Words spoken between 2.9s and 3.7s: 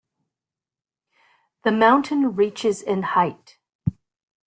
height.